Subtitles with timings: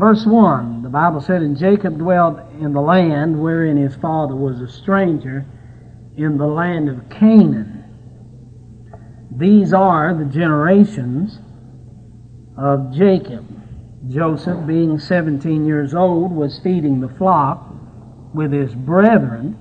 [0.00, 4.58] Verse 1, the Bible said, And Jacob dwelt in the land wherein his father was
[4.62, 5.44] a stranger,
[6.16, 7.84] in the land of Canaan.
[9.30, 11.38] These are the generations
[12.56, 13.44] of Jacob.
[14.08, 17.62] Joseph, being 17 years old, was feeding the flock
[18.32, 19.54] with his brethren,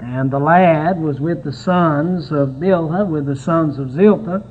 [0.00, 4.44] and the lad was with the sons of Bilhah, with the sons of Zilpah,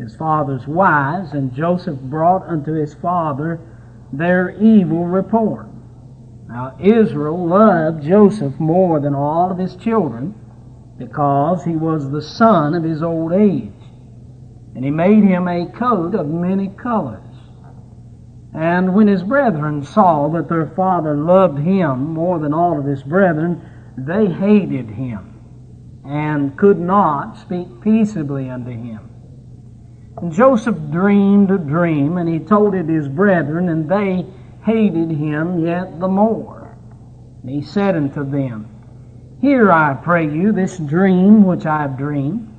[0.00, 3.60] his father's wives, and Joseph brought unto his father
[4.12, 5.66] their evil report.
[6.48, 10.34] Now Israel loved Joseph more than all of his children
[10.98, 13.72] because he was the son of his old age.
[14.74, 17.20] And he made him a coat of many colors.
[18.54, 23.02] And when his brethren saw that their father loved him more than all of his
[23.02, 23.62] brethren,
[23.96, 25.32] they hated him
[26.04, 29.11] and could not speak peaceably unto him.
[30.22, 34.24] And Joseph dreamed a dream, and he told it his brethren, and they
[34.64, 36.78] hated him yet the more.
[37.42, 38.68] And he said unto them,
[39.40, 42.54] Hear, I pray you, this dream which I have dreamed.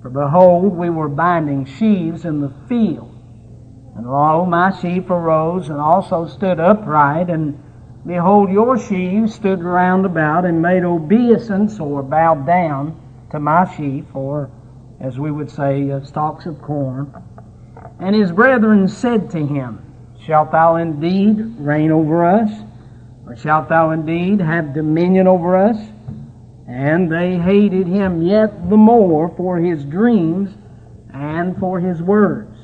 [0.00, 3.14] For behold, we were binding sheaves in the field.
[3.94, 7.62] And lo, my sheaf arose and also stood upright, and
[8.06, 12.98] behold, your sheaves stood round about and made obeisance or bowed down
[13.32, 14.48] to my sheaf, or
[15.02, 17.12] as we would say, uh, stalks of corn.
[17.98, 19.84] And his brethren said to him,
[20.24, 22.50] Shalt thou indeed reign over us?
[23.26, 25.76] Or shalt thou indeed have dominion over us?
[26.68, 30.54] And they hated him yet the more for his dreams
[31.12, 32.56] and for his words.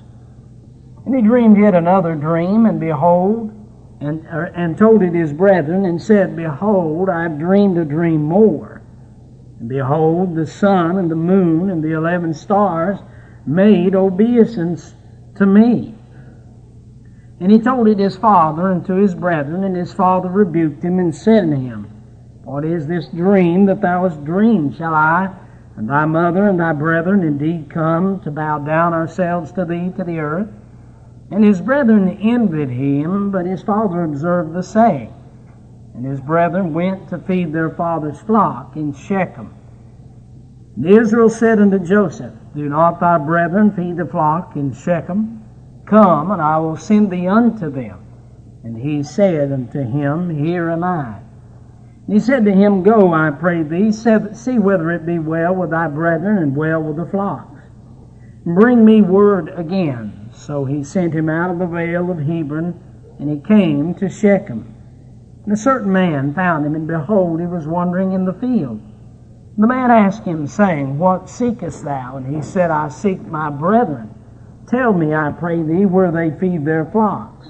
[1.04, 3.52] And he dreamed yet another dream, and behold,
[4.00, 8.22] and, uh, and told it his brethren, and said, Behold, I have dreamed a dream
[8.22, 8.77] more.
[9.60, 12.98] And behold, the sun and the moon and the eleven stars
[13.46, 14.94] made obeisance
[15.36, 15.94] to me.
[17.40, 20.98] And he told it his father and to his brethren, and his father rebuked him
[20.98, 21.84] and said unto him,
[22.44, 24.76] What is this dream that thou hast dreamed?
[24.76, 25.30] Shall I
[25.76, 30.04] and thy mother and thy brethren indeed come to bow down ourselves to thee to
[30.04, 30.48] the earth?
[31.30, 35.12] And his brethren envied him, but his father observed the saying.
[35.94, 39.54] And his brethren went to feed their father's flock in Shechem.
[40.78, 45.42] And Israel said unto Joseph, Do not thy brethren feed the flock in Shechem?
[45.86, 47.98] Come, and I will send thee unto them.
[48.62, 51.16] And he said unto him, Here am I.
[52.06, 55.70] And he said to him, Go, I pray thee, see whether it be well with
[55.70, 57.60] thy brethren and well with the flocks.
[58.44, 60.30] Bring me word again.
[60.32, 62.78] So he sent him out of the vale of Hebron,
[63.18, 64.76] and he came to Shechem.
[65.42, 68.80] And a certain man found him, and behold, he was wandering in the field.
[69.58, 72.16] The man asked him, saying, What seekest thou?
[72.16, 74.14] And he said, I seek my brethren.
[74.68, 77.48] Tell me, I pray thee, where they feed their flocks.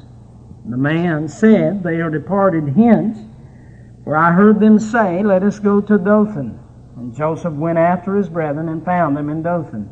[0.65, 3.19] The man said, They are departed hence,
[4.05, 6.59] for I heard them say, Let us go to Dothan.
[6.97, 9.91] And Joseph went after his brethren and found them in Dothan.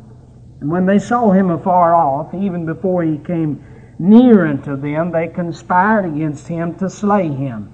[0.59, 3.63] And when they saw him afar off, even before he came
[3.99, 7.71] near unto them, they conspired against him to slay him.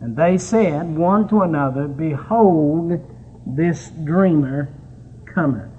[0.00, 3.13] And they said one to another, Behold,
[3.46, 4.72] this dreamer
[5.34, 5.70] cometh.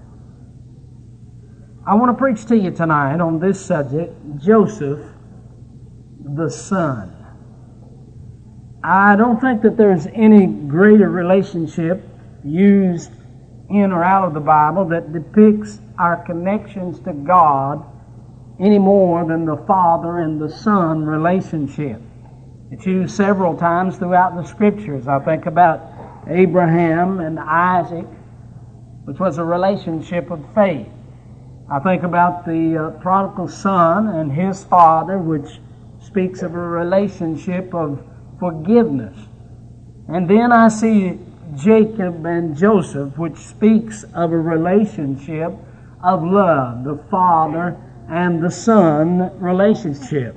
[1.87, 5.05] I want to preach to you tonight on this subject Joseph,
[6.19, 7.11] the son.
[8.83, 12.03] I don't think that there's any greater relationship
[12.43, 13.11] used
[13.69, 17.83] in or out of the Bible that depicts our connections to God
[18.59, 22.01] any more than the father and the son relationship.
[22.71, 25.07] It's used several times throughout the scriptures.
[25.07, 25.94] I think about
[26.27, 28.05] Abraham and Isaac,
[29.05, 30.87] which was a relationship of faith.
[31.69, 35.59] I think about the uh, prodigal son and his father, which
[35.99, 38.03] speaks of a relationship of
[38.39, 39.17] forgiveness.
[40.07, 41.19] And then I see
[41.55, 45.53] Jacob and Joseph, which speaks of a relationship
[46.03, 47.77] of love, the father
[48.09, 50.35] and the son relationship.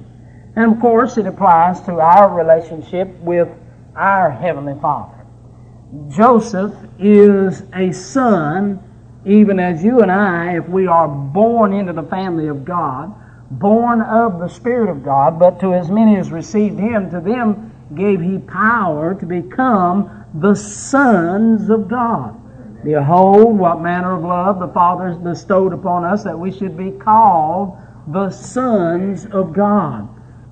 [0.57, 3.49] And of course, it applies to our relationship with
[3.95, 5.18] our Heavenly Father.
[6.09, 8.83] Joseph is a son,
[9.25, 13.15] even as you and I, if we are born into the family of God,
[13.51, 17.73] born of the Spirit of God, but to as many as received him, to them
[17.95, 22.35] gave he power to become the sons of God.
[22.85, 26.91] Behold, what manner of love the Father has bestowed upon us that we should be
[26.91, 30.09] called the sons of God.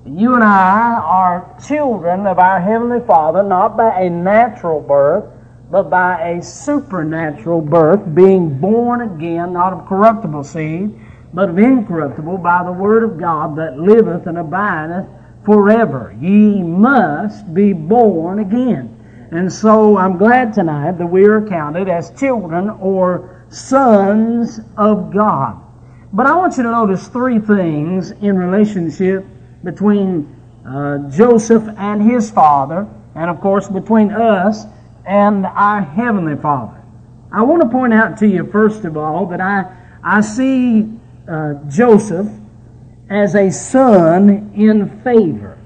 [0.09, 5.25] You and I are children of our Heavenly Father, not by a natural birth,
[5.69, 10.97] but by a supernatural birth, being born again, not of corruptible seed,
[11.33, 15.05] but of incorruptible, by the Word of God that liveth and abideth
[15.43, 16.15] forever.
[16.21, 19.27] Ye must be born again.
[19.31, 25.61] And so I'm glad tonight that we are counted as children or sons of God.
[26.13, 29.25] But I want you to notice three things in relationship
[29.63, 34.65] between uh, Joseph and his father, and of course between us
[35.05, 36.81] and our Heavenly Father.
[37.31, 39.65] I want to point out to you, first of all, that I,
[40.03, 40.89] I see
[41.27, 42.27] uh, Joseph
[43.09, 45.57] as a son in favor.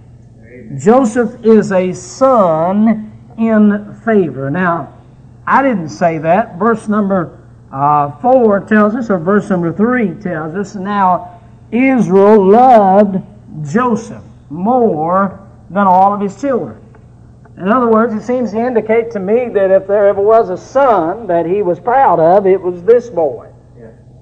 [0.77, 4.49] Joseph is a son in favor.
[4.49, 4.97] Now,
[5.45, 6.57] I didn't say that.
[6.57, 7.39] Verse number
[7.71, 11.41] uh, 4 tells us, or verse number 3 tells us, now
[11.71, 13.17] Israel loved
[13.63, 16.77] Joseph more than all of his children.
[17.57, 20.57] In other words, it seems to indicate to me that if there ever was a
[20.57, 23.49] son that he was proud of, it was this boy.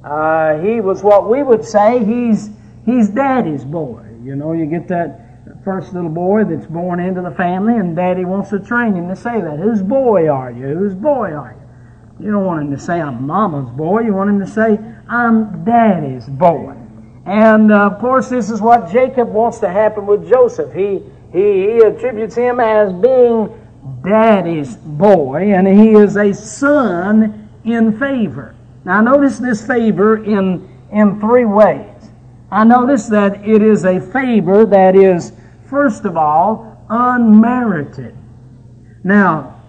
[0.04, 2.50] Uh, he was what we would say he's
[2.86, 4.04] he's daddy's boy.
[4.24, 5.30] You know, you get that
[5.64, 9.16] first little boy that's born into the family, and daddy wants to train him to
[9.16, 9.60] say that.
[9.60, 10.68] Whose boy are you?
[10.68, 12.26] Whose boy are you?
[12.26, 14.02] You don't want him to say, I'm mama's boy.
[14.02, 16.76] You want him to say, I'm daddy's boy.
[17.26, 20.74] And uh, of course, this is what Jacob wants to happen with Joseph.
[20.74, 23.50] He, he, he attributes him as being
[24.04, 28.56] daddy's boy, and he is a son in favor.
[28.86, 31.86] Now, notice this favor in, in three ways.
[32.52, 35.34] I notice that it is a favor that is
[35.70, 38.16] first of all, unmerited.
[39.04, 39.62] Now,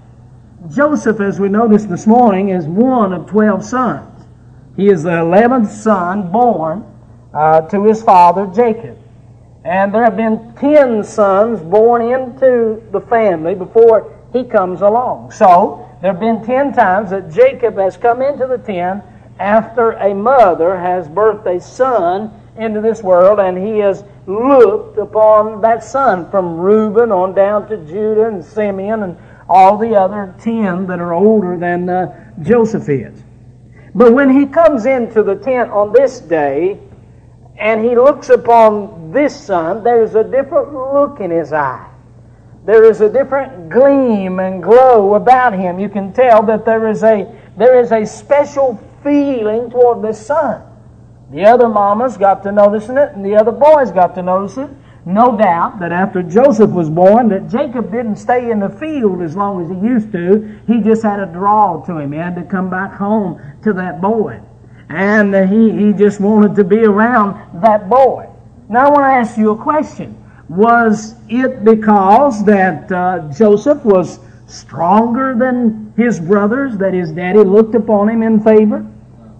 [0.75, 4.25] Joseph, as we noticed this morning, is one of 12 sons.
[4.77, 6.87] He is the 11th son born
[7.33, 8.99] uh, to his father Jacob.
[9.65, 15.33] And there have been 10 sons born into the family before he comes along.
[15.33, 19.05] So, there have been 10 times that Jacob has come into the tent
[19.39, 25.61] after a mother has birthed a son into this world, and he has looked upon
[25.61, 29.17] that son from Reuben on down to Judah and Simeon and
[29.49, 33.23] all the other ten that are older than uh, Joseph is.
[33.95, 36.79] But when he comes into the tent on this day
[37.61, 41.87] and he looks upon this son, there's a different look in his eye.
[42.65, 45.79] There is a different gleam and glow about him.
[45.79, 50.63] You can tell that there is a, there is a special feeling toward this son.
[51.31, 54.71] The other mamas got to noticing it, and the other boys got to notice it.
[55.05, 59.37] No doubt that after Joseph was born, that Jacob didn't stay in the field as
[59.37, 60.61] long as he used to.
[60.67, 62.13] He just had a draw to him.
[62.13, 64.41] He had to come back home to that boy.
[64.91, 68.29] And he, he just wanted to be around that boy.
[68.69, 70.17] Now I want to ask you a question.
[70.49, 77.77] Was it because that uh, Joseph was stronger than his brothers that his daddy looked
[77.77, 78.85] upon him in favor?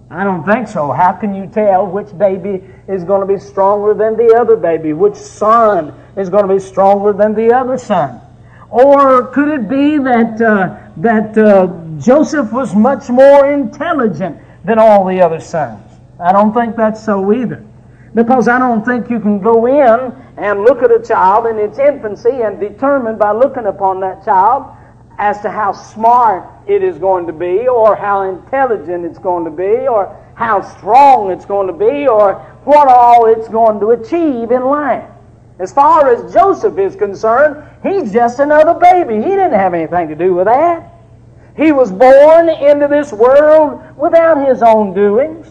[0.09, 0.91] I don't think so.
[0.91, 4.93] How can you tell which baby is going to be stronger than the other baby?
[4.93, 8.21] Which son is going to be stronger than the other son?
[8.69, 11.67] Or could it be that uh, that uh,
[11.97, 15.83] Joseph was much more intelligent than all the other sons?
[16.19, 17.65] I don't think that's so either.
[18.13, 21.79] Because I don't think you can go in and look at a child in its
[21.79, 24.65] infancy and determine by looking upon that child
[25.17, 29.51] as to how smart it is going to be, or how intelligent it's going to
[29.51, 34.51] be, or how strong it's going to be, or what all it's going to achieve
[34.51, 35.07] in life.
[35.59, 39.17] As far as Joseph is concerned, he's just another baby.
[39.17, 40.91] He didn't have anything to do with that.
[41.55, 45.47] He was born into this world without his own doings.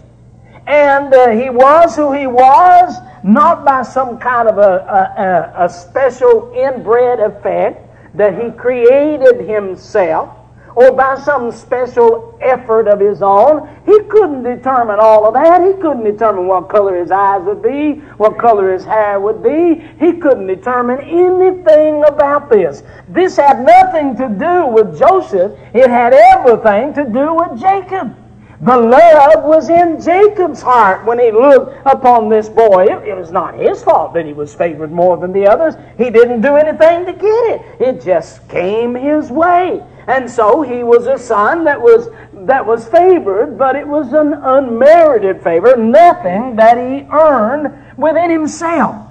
[0.66, 5.69] And uh, he was who he was, not by some kind of a, a, a
[5.69, 10.39] special inbred effect, that he created himself
[10.75, 13.69] or by some special effort of his own.
[13.87, 15.67] He couldn't determine all of that.
[15.67, 19.87] He couldn't determine what color his eyes would be, what color his hair would be.
[19.99, 22.83] He couldn't determine anything about this.
[23.09, 25.53] This had nothing to do with Joseph.
[25.75, 28.20] It had everything to do with Jacob.
[28.62, 32.85] The love was in Jacob's heart when he looked upon this boy.
[32.85, 35.76] It, it, was not his fault that he was favored more than the others.
[35.97, 37.81] He didn't do anything to get it.
[37.81, 39.83] It just came his way.
[40.07, 42.09] And so he was a son that was
[42.47, 49.07] that was favored, but it was an unmerited favor, nothing that he earned within himself.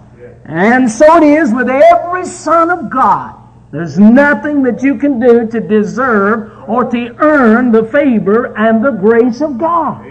[0.46, 3.38] And so it is with every son of God.
[3.71, 8.91] There's nothing that you can do to deserve or to earn the favor and the
[8.91, 10.03] grace of God.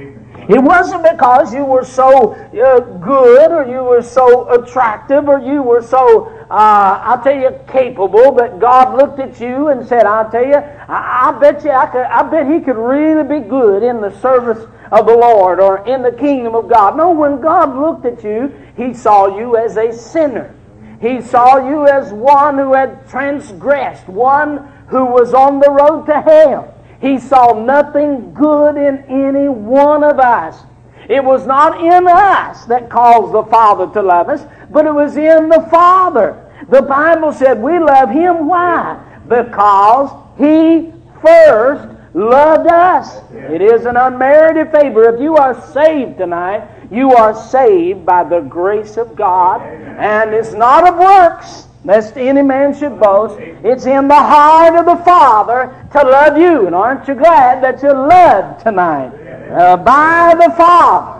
[0.48, 5.62] It wasn't because you were so uh, good or you were so attractive or you
[5.62, 10.30] were so, uh, I'll tell you, capable that God looked at you and said, I'll
[10.30, 13.82] tell you, I, I bet you I could, I bet he could really be good
[13.82, 16.96] in the service of the Lord or in the kingdom of God.
[16.96, 20.54] No, when God looked at you, he saw you as a sinner.
[21.00, 26.20] He saw you as one who had transgressed, one who was on the road to
[26.20, 26.74] hell.
[27.00, 30.60] He saw nothing good in any one of us.
[31.08, 35.16] It was not in us that caused the Father to love us, but it was
[35.16, 36.44] in the Father.
[36.68, 38.46] The Bible said we love Him.
[38.46, 39.00] Why?
[39.28, 43.20] Because He first loved us.
[43.32, 45.14] It is an unmerited favor.
[45.14, 49.60] If you are saved tonight, you are saved by the grace of God.
[49.62, 53.38] And it's not of works, lest any man should boast.
[53.38, 56.66] It's in the heart of the Father to love you.
[56.66, 59.12] And aren't you glad that you're loved tonight
[59.50, 61.18] uh, by the Father?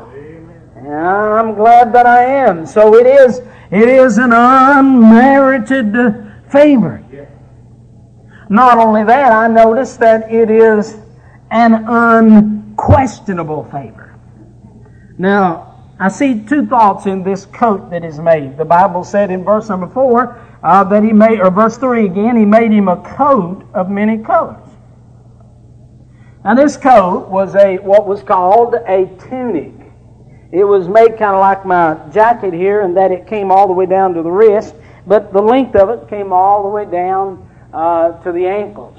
[0.91, 2.65] I'm glad that I am.
[2.65, 5.93] So it is, it is an unmerited
[6.51, 7.05] favor.
[8.49, 10.97] Not only that, I notice that it is
[11.51, 14.08] an unquestionable favor.
[15.19, 18.57] Now, I see two thoughts in this coat that is made.
[18.57, 22.37] The Bible said in verse number four uh, that he made, or verse three again,
[22.37, 24.65] he made him a coat of many colors.
[26.45, 29.75] Now, this coat was a what was called a tunic.
[30.53, 33.73] It was made kind of like my jacket here, in that it came all the
[33.73, 37.51] way down to the wrist, but the length of it came all the way down
[37.75, 38.97] uh, to the ankles.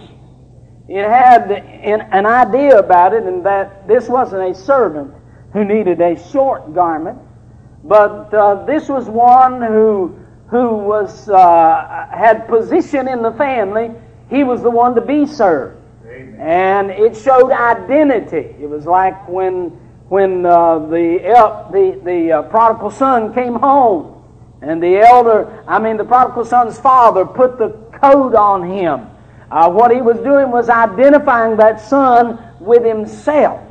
[0.89, 5.13] It had an idea about it, in that this wasn't a servant
[5.53, 7.17] who needed a short garment,
[7.83, 10.15] but uh, this was one who
[10.47, 13.91] who was uh, had position in the family.
[14.29, 16.39] He was the one to be served, Amen.
[16.39, 18.55] and it showed identity.
[18.61, 19.69] It was like when
[20.09, 21.19] when uh, the
[21.71, 24.23] the the uh, prodigal son came home,
[24.61, 29.07] and the elder, I mean the prodigal son's father, put the coat on him.
[29.51, 33.61] Uh, what he was doing was identifying that son with himself.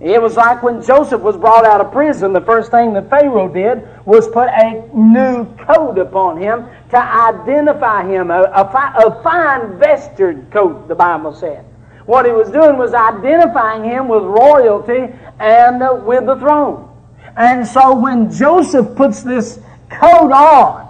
[0.00, 3.52] It was like when Joseph was brought out of prison, the first thing that Pharaoh
[3.52, 9.22] did was put a new coat upon him to identify him, a, a, fi- a
[9.22, 11.64] fine vestured coat, the Bible said.
[12.06, 16.88] What he was doing was identifying him with royalty and uh, with the throne.
[17.36, 19.58] And so when Joseph puts this
[19.90, 20.86] coat on,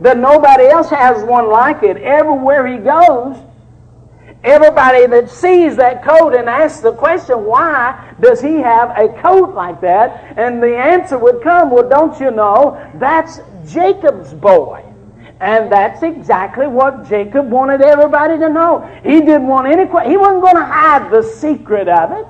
[0.00, 1.96] that nobody else has one like it.
[1.96, 3.36] Everywhere he goes,
[4.46, 9.54] everybody that sees that coat and asks the question, why does he have a coat
[9.54, 10.38] like that?
[10.38, 14.82] And the answer would come, well, don't you know, that's Jacob's boy.
[15.40, 18.80] And that's exactly what Jacob wanted everybody to know.
[19.02, 22.26] He didn't want any, he wasn't going to hide the secret of it.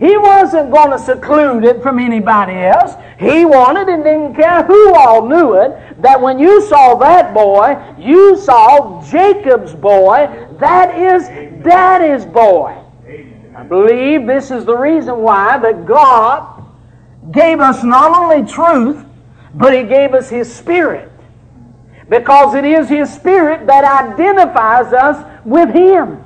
[0.00, 2.94] He wasn't going to seclude it from anybody else.
[3.18, 7.76] He wanted and didn't care who all knew it, that when you saw that boy,
[7.98, 10.26] you saw Jacob's boy.
[10.58, 11.28] That is
[11.62, 12.82] Daddy's boy.
[13.54, 16.64] I believe this is the reason why that God
[17.30, 19.04] gave us not only truth,
[19.54, 21.12] but He gave us His Spirit.
[22.08, 26.24] Because it is His Spirit that identifies us with Him.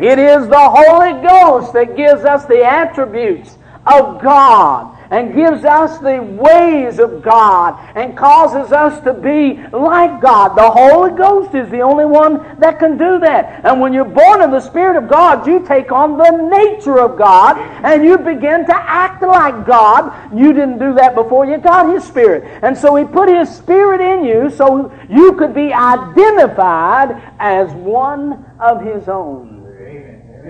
[0.00, 5.98] It is the Holy Ghost that gives us the attributes of God and gives us
[5.98, 10.56] the ways of God and causes us to be like God.
[10.56, 13.60] The Holy Ghost is the only one that can do that.
[13.64, 17.18] And when you're born of the Spirit of God, you take on the nature of
[17.18, 20.34] God and you begin to act like God.
[20.34, 22.60] You didn't do that before you got His Spirit.
[22.62, 28.46] And so He put His Spirit in you so you could be identified as one
[28.58, 29.51] of His own.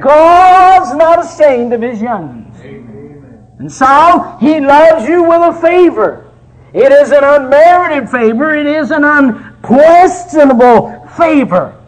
[0.00, 2.48] God's not ashamed of his youngins.
[3.58, 6.30] And so he loves you with a favor.
[6.72, 8.54] It is an unmerited favor.
[8.54, 11.78] It is an unquestionable favor.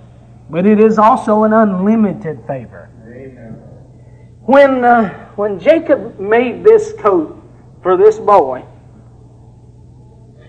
[0.50, 2.90] But it is also an unlimited favor.
[4.42, 7.42] When, uh, when Jacob made this coat
[7.82, 8.64] for this boy,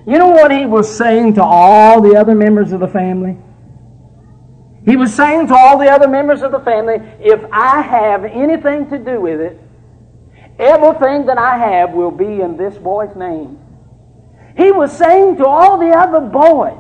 [0.05, 3.37] you know what he was saying to all the other members of the family?
[4.85, 8.87] He was saying to all the other members of the family, if I have anything
[8.89, 9.59] to do with it,
[10.59, 13.59] everything that I have will be in this boy's name.
[14.55, 16.79] He was saying to all the other boys,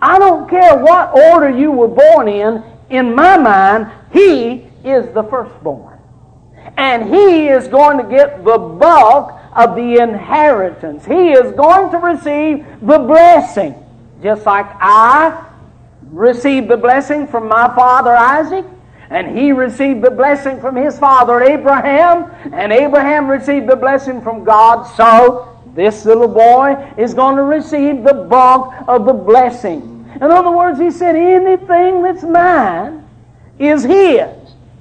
[0.00, 5.22] I don't care what order you were born in, in my mind, he is the
[5.24, 5.98] firstborn.
[6.76, 11.04] And he is going to get the bulk of the inheritance.
[11.04, 13.74] He is going to receive the blessing.
[14.22, 15.49] Just like I
[16.10, 18.64] received the blessing from my father Isaac,
[19.10, 24.44] and he received the blessing from his father Abraham, and Abraham received the blessing from
[24.44, 24.84] God.
[24.96, 30.08] So, this little boy is going to receive the bulk of the blessing.
[30.16, 33.08] In other words, he said, anything that's mine
[33.58, 34.28] is his.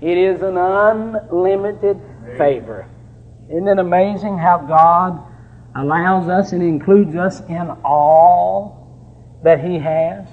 [0.02, 2.00] It is an unlimited
[2.38, 2.88] favor.
[3.50, 5.24] Isn't it amazing how God
[5.76, 10.26] allows us and includes us in all that He has.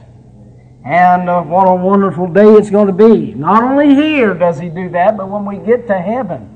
[0.87, 3.35] And uh, what a wonderful day it's going to be.
[3.35, 6.52] Not only here does He do that, but when we get to heaven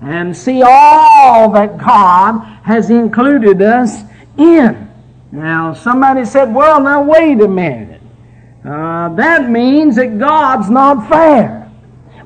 [0.00, 4.02] and see all that God has included us
[4.38, 4.88] in.
[5.32, 8.00] Now, somebody said, well, now wait a minute.
[8.64, 11.68] Uh, that means that God's not fair.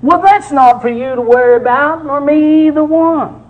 [0.03, 3.46] Well, that's not for you to worry about, nor me either one.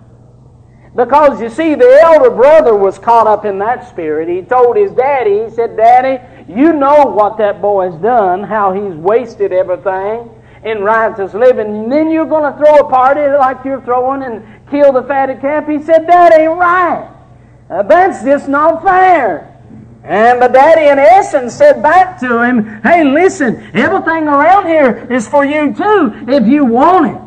[0.97, 4.27] Because you see, the elder brother was caught up in that spirit.
[4.27, 6.19] He told his daddy, he said, Daddy,
[6.51, 10.27] you know what that boy's done, how he's wasted everything
[10.63, 11.67] in riotous living.
[11.67, 15.39] And then you're going to throw a party like you're throwing and kill the fatted
[15.39, 15.67] calf.
[15.67, 17.13] He said, That ain't right.
[17.69, 19.53] Uh, that's just not fair.
[20.03, 25.27] And the daddy, in essence, said back to him, Hey, listen, everything around here is
[25.27, 27.26] for you too if you want it.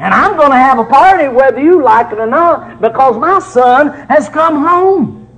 [0.00, 3.38] And I'm going to have a party whether you like it or not because my
[3.38, 5.28] son has come home.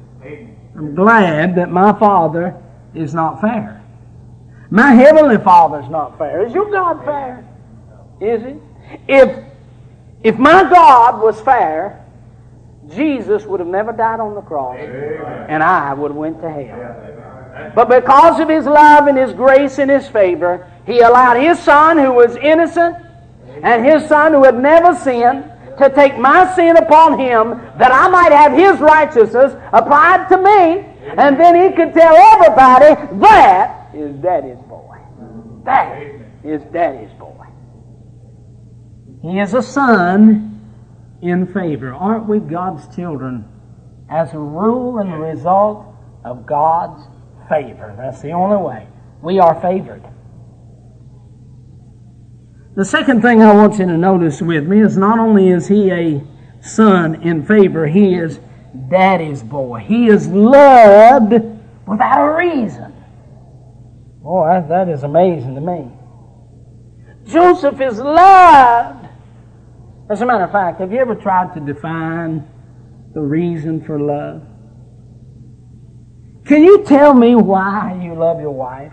[0.76, 2.54] I'm glad that my father
[2.94, 3.82] is not fair.
[4.70, 6.46] My heavenly father's not fair.
[6.46, 7.44] Is your God fair?
[8.20, 8.54] Is he?
[9.08, 9.44] If,
[10.22, 12.06] if my God was fair,
[12.94, 17.72] Jesus would have never died on the cross, and I would have went to hell.
[17.74, 21.98] But because of His love and His grace and His favor, He allowed His Son,
[21.98, 22.96] who was innocent,
[23.62, 28.08] and His Son, who had never sinned, to take my sin upon Him, that I
[28.08, 30.84] might have His righteousness applied to me,
[31.16, 34.98] and then He could tell everybody that is Daddy's boy.
[35.64, 36.02] That
[36.44, 37.46] is Daddy's boy.
[39.22, 40.60] He is a son
[41.22, 41.94] in favor.
[41.94, 43.48] Aren't we God's children
[44.10, 45.86] as a rule and a result
[46.24, 47.04] of God's
[47.48, 47.94] favor?
[47.96, 48.88] That's the only way.
[49.22, 50.02] We are favored.
[52.74, 55.90] The second thing I want you to notice with me is not only is he
[55.90, 56.24] a
[56.62, 58.40] son in favor, he is
[58.88, 59.80] daddy's boy.
[59.80, 61.32] He is loved
[61.86, 62.94] without a reason.
[64.22, 65.90] Boy, that is amazing to me.
[67.26, 69.02] Joseph is loved
[70.12, 72.46] as a matter of fact, have you ever tried to define
[73.14, 74.42] the reason for love?
[76.44, 78.92] Can you tell me why you love your wife?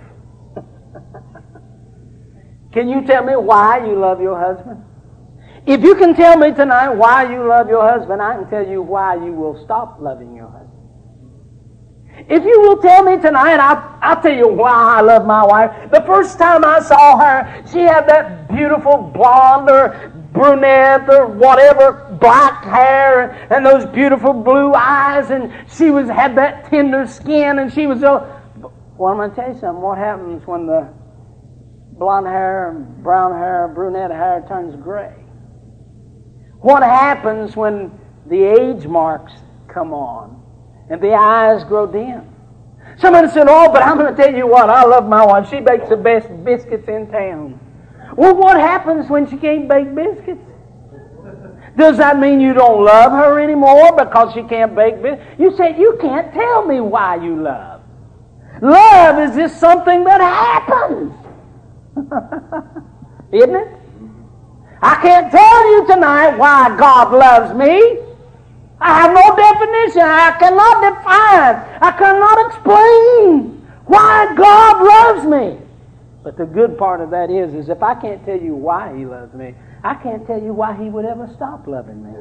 [2.72, 4.84] Can you tell me why you love your husband?
[5.66, 8.82] If you can tell me tonight why you love your husband, I can tell you
[8.82, 10.70] why you will stop loving your husband.
[12.28, 15.92] If you will tell me tonight, I'll, I'll tell you why I love my wife.
[15.92, 22.18] The first time I saw her, she had that beautiful blonde or brunette or whatever,
[22.20, 27.72] black hair and those beautiful blue eyes, and she was had that tender skin, and
[27.72, 28.36] she was so.
[28.98, 29.82] Well, I'm going to tell you something.
[29.82, 30.94] What happens when the
[32.00, 35.14] blonde hair, brown hair, brunette hair turns gray?
[36.62, 37.92] What happens when
[38.26, 39.34] the age marks
[39.68, 40.42] come on
[40.90, 42.24] and the eyes grow dim?
[42.98, 45.50] Somebody said, Oh, but I'm going to tell you what, I love my wife.
[45.50, 47.60] She bakes the best biscuits in town.
[48.16, 50.42] Well, what happens when she can't bake biscuits?
[51.78, 55.24] Does that mean you don't love her anymore because she can't bake biscuits?
[55.38, 57.82] You said, you can't tell me why you love.
[58.62, 61.14] Love is just something that happens.
[63.32, 63.68] Isn't it?
[64.82, 68.00] I can't tell you tonight why God loves me.
[68.82, 70.04] I have no definition.
[70.04, 71.56] I cannot define.
[71.82, 75.66] I cannot explain why God loves me.
[76.24, 79.06] But the good part of that is, is if I can't tell you why He
[79.06, 82.12] loves me, I can't tell you why He would ever stop loving me.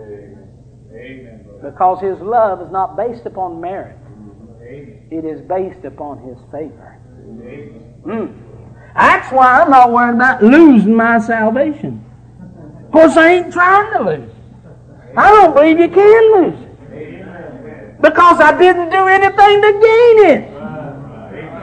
[0.94, 1.46] Amen.
[1.62, 3.96] Because His love is not based upon merit.
[4.62, 5.08] Amen.
[5.10, 6.98] It is based upon His favor.
[8.04, 8.47] Mm.
[8.98, 12.04] That's why I'm not worried about losing my salvation.
[12.86, 14.32] Of course, I ain't trying to lose.
[15.16, 18.02] I don't believe you can lose it.
[18.02, 20.42] Because I didn't do anything to gain it.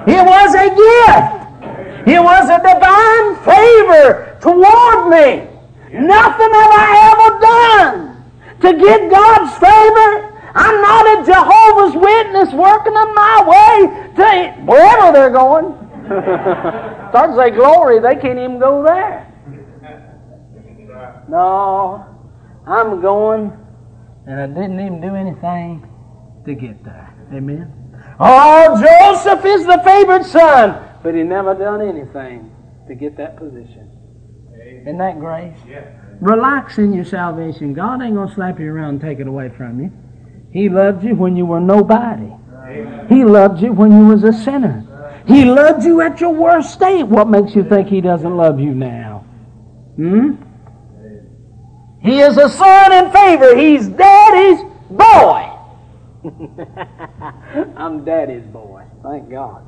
[0.08, 2.08] It was a gift.
[2.08, 5.44] It was a divine favor toward me.
[5.92, 8.24] Nothing have I ever done
[8.62, 10.32] to get God's favor.
[10.56, 15.85] I'm not a Jehovah's Witness working on my way to wherever they're going.
[16.06, 19.32] Start to say glory, they can't even go there.
[21.28, 22.06] No,
[22.68, 23.52] I'm going,
[24.28, 25.88] and I didn't even do anything
[26.46, 27.14] to get there.
[27.34, 27.74] Amen.
[28.20, 30.82] Oh, Joseph is the favored son.
[31.04, 32.52] But he never done anything
[32.88, 33.92] to get that position.
[34.82, 35.58] Isn't that grace?
[35.68, 35.86] Yeah.
[36.22, 37.74] Relax in your salvation.
[37.74, 39.92] God ain't going to slap you around and take it away from you.
[40.52, 42.32] He loved you when you were nobody.
[42.64, 43.08] Amen.
[43.10, 44.84] He loved you when you was a sinner.
[45.28, 47.04] He loved you at your worst state.
[47.04, 49.26] What makes you think he doesn't love you now?
[49.96, 50.34] Hmm?
[52.02, 53.56] He is a son in favor.
[53.56, 55.52] He's daddy's boy.
[57.76, 58.84] I'm daddy's boy.
[59.04, 59.66] Thank God.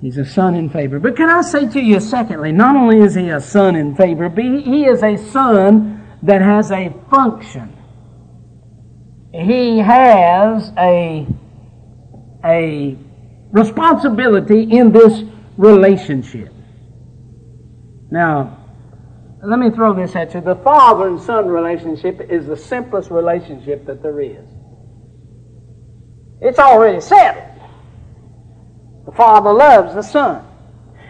[0.00, 0.98] He's a son in favor.
[0.98, 4.28] But can I say to you, secondly, not only is he a son in favor,
[4.28, 7.72] but he is a son that has a function.
[9.32, 11.26] He has a,
[12.44, 12.96] a
[13.50, 15.22] responsibility in this
[15.56, 16.52] relationship.
[18.10, 18.58] Now,
[19.42, 20.40] let me throw this at you.
[20.40, 24.46] The father and son relationship is the simplest relationship that there is.
[26.42, 27.52] It's already said.
[29.06, 30.44] The Father loves the Son.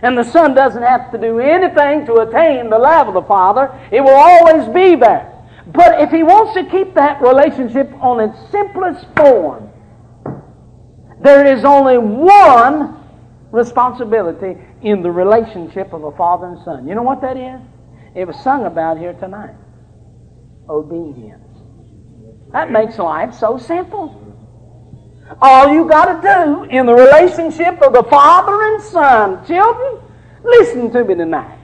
[0.02, 3.70] And the Son doesn't have to do anything to attain the love of the Father.
[3.90, 5.32] It will always be there.
[5.68, 9.70] But if He wants to keep that relationship on its simplest form,
[11.22, 12.98] there is only one
[13.50, 16.88] responsibility in the relationship of a father and son.
[16.88, 17.60] You know what that is?
[18.14, 19.54] It was sung about here tonight.
[20.68, 21.42] Obedience.
[22.52, 24.18] That makes life so simple.
[25.40, 30.02] All you got to do in the relationship of the father and son, children,
[30.44, 31.58] listen to me tonight.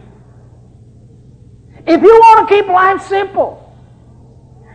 [1.87, 3.65] If you want to keep life simple,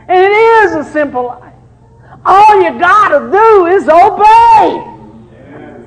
[0.08, 1.53] and it is a simple life,
[2.26, 4.90] all you got to do is obey.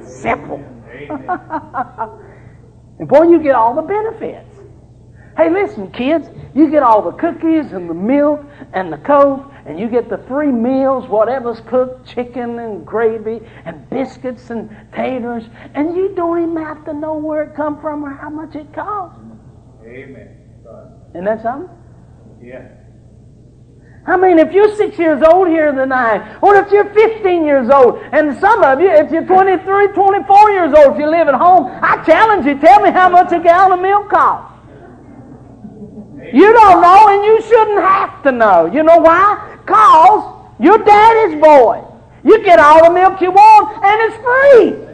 [0.06, 0.62] Simple.
[2.98, 4.56] and boy, you get all the benefits.
[5.36, 9.80] Hey, listen, kids, you get all the cookies and the milk and the coke and
[9.80, 15.42] you get the three meals, whatever's cooked, chicken and gravy and biscuits and taters,
[15.74, 18.72] and you don't even have to know where it come from or how much it
[18.72, 19.18] costs.
[19.84, 20.36] Amen.
[21.10, 21.68] Isn't that something?
[22.40, 22.68] Yeah.
[24.06, 27.98] I mean, if you're six years old here tonight, or if you're 15 years old,
[28.12, 31.66] and some of you, if you're 23, 24 years old, if you live at home,
[31.82, 34.52] I challenge you, tell me how much a gallon of milk costs.
[36.32, 38.66] You don't know, and you shouldn't have to know.
[38.66, 39.58] You know why?
[39.64, 41.82] Because you're daddy's boy.
[42.24, 44.86] You get all the milk you want, and it's free.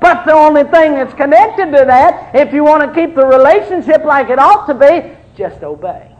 [0.00, 4.04] But the only thing that's connected to that, if you want to keep the relationship
[4.04, 6.13] like it ought to be, just obey.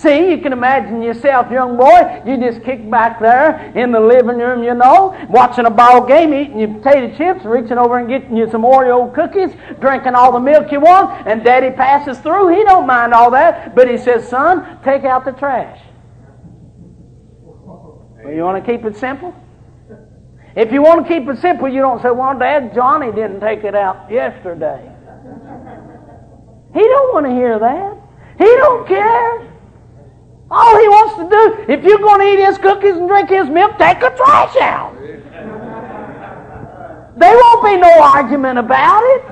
[0.00, 4.38] See, you can imagine yourself, young boy, you just kick back there in the living
[4.38, 8.34] room, you know, watching a ball game, eating your potato chips, reaching over and getting
[8.34, 12.48] you some Oreo cookies, drinking all the milk you want, and daddy passes through.
[12.48, 15.78] He don't mind all that, but he says, son, take out the trash.
[17.66, 19.34] Well, you want to keep it simple?
[20.56, 23.64] If you want to keep it simple, you don't say, well, Dad, Johnny didn't take
[23.64, 24.80] it out yesterday.
[26.72, 27.98] He don't want to hear that.
[28.38, 29.59] He don't care.
[30.50, 33.48] All he wants to do, if you're going to eat his cookies and drink his
[33.48, 34.96] milk, take the trash out.
[37.16, 39.22] There won't be no argument about it.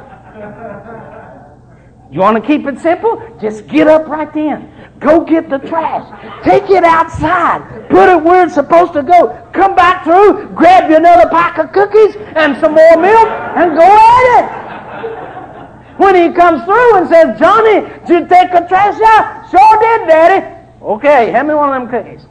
[2.12, 3.20] You want to keep it simple?
[3.40, 4.72] Just get up right then.
[5.00, 6.06] Go get the trash.
[6.44, 7.88] Take it outside.
[7.90, 9.44] Put it where it's supposed to go.
[9.52, 13.84] Come back through, grab you another pack of cookies and some more milk, and go
[13.84, 15.98] at it.
[15.98, 19.50] When he comes through and says, Johnny, did you take the trash out?
[19.50, 20.57] Sure did, Daddy.
[20.80, 22.24] Okay, hand me one of them cookies.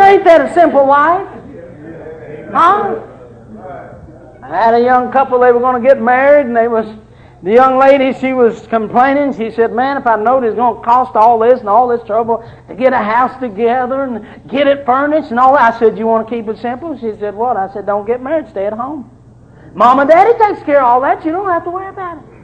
[0.00, 1.28] Ain't that a simple life?
[2.52, 3.00] Huh?
[4.42, 6.86] I had a young couple, they were going to get married, and they was
[7.42, 9.32] the young lady, she was complaining.
[9.32, 12.04] She said, Man, if I knowed it's going to cost all this and all this
[12.04, 15.74] trouble to get a house together and get it furnished and all that.
[15.74, 16.98] I said, You want to keep it simple?
[16.98, 17.56] She said, What?
[17.56, 19.08] I said, Don't get married, stay at home.
[19.74, 21.24] Mom and Daddy takes care of all that.
[21.24, 22.37] You don't have to worry about it.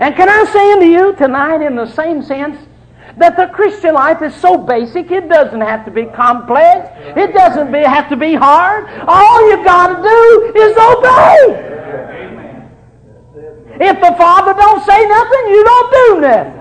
[0.00, 2.56] And can I say unto you tonight, in the same sense,
[3.18, 6.88] that the Christian life is so basic, it doesn't have to be complex.
[7.16, 8.88] It doesn't be, have to be hard.
[9.06, 11.66] All you've got to do is obey.
[13.82, 16.60] If the Father don't say nothing, you don't do nothing.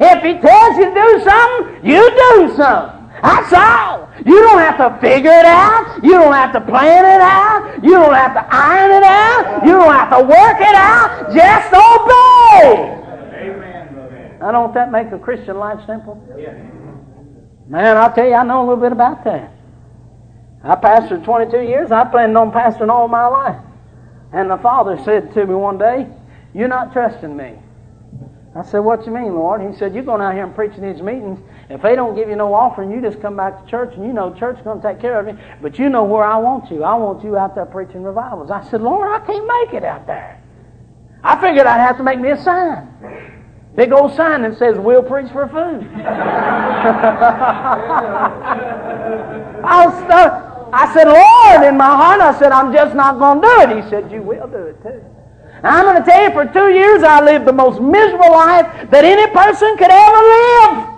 [0.00, 2.99] If He tells you to do something, you do something.
[3.22, 4.08] That's all.
[4.24, 6.02] You don't have to figure it out.
[6.02, 7.82] You don't have to plan it out.
[7.82, 9.64] You don't have to iron it out.
[9.64, 11.32] You don't have to work it out.
[11.32, 13.00] Just obey.
[13.50, 14.38] Amen.
[14.42, 16.22] I don't that make a Christian life simple?
[16.36, 16.52] Yeah.
[17.68, 19.52] Man, I'll tell you, I know a little bit about that.
[20.62, 21.92] I pastored 22 years.
[21.92, 23.62] I planned on pastoring all my life.
[24.32, 26.06] And the Father said to me one day,
[26.52, 27.54] You're not trusting me.
[28.54, 29.62] I said, What you mean, Lord?
[29.62, 31.38] He said, You're going out here and preaching these meetings.
[31.70, 34.12] If they don't give you no offering, you just come back to church and you
[34.12, 35.38] know church is going to take care of you.
[35.62, 36.82] But you know where I want you.
[36.82, 38.50] I want you out there preaching revivals.
[38.50, 40.42] I said, Lord, I can't make it out there.
[41.22, 42.88] I figured I'd have to make me a sign.
[43.76, 45.88] Big old sign that says, We'll preach for food.
[49.62, 49.86] I,
[50.72, 53.84] I said, Lord, in my heart, I said, I'm just not going to do it.
[53.84, 55.04] He said, You will do it too.
[55.62, 59.04] I'm going to tell you, for two years, I lived the most miserable life that
[59.04, 60.89] any person could ever live.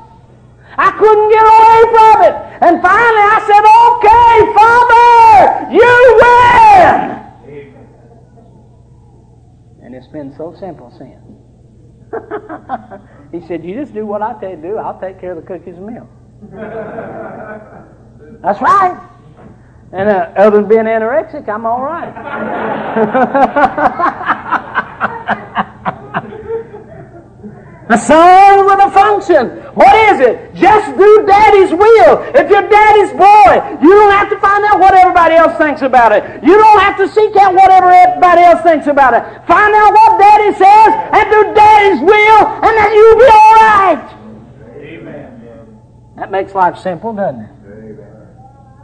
[0.78, 2.34] I couldn't get away from it.
[2.62, 7.22] And finally I said, okay, Father, you win.
[9.84, 11.22] And it's been so simple since.
[13.32, 14.76] he said, you just do what I tell you to do.
[14.78, 16.08] I'll take care of the cookies and milk.
[18.42, 19.08] That's right.
[19.92, 22.12] And uh, other than being anorexic, I'm all right.
[27.92, 29.50] A son with a function.
[29.76, 30.54] What is it?
[30.54, 32.24] Just do daddy's will.
[32.32, 33.52] If you're daddy's boy,
[33.84, 36.24] you don't have to find out what everybody else thinks about it.
[36.42, 39.20] You don't have to seek out whatever everybody else thinks about it.
[39.46, 44.16] Find out what daddy says and do daddy's will, and then you'll be all right.
[44.78, 45.80] Amen.
[46.16, 47.50] That makes life simple, doesn't it?
[47.66, 48.28] Amen.